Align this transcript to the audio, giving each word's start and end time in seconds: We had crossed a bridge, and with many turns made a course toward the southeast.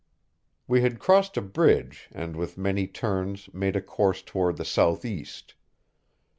We 0.67 0.81
had 0.81 0.97
crossed 0.97 1.37
a 1.37 1.43
bridge, 1.43 2.09
and 2.11 2.35
with 2.35 2.57
many 2.57 2.87
turns 2.87 3.53
made 3.53 3.75
a 3.75 3.81
course 3.83 4.23
toward 4.23 4.57
the 4.57 4.65
southeast. 4.65 5.53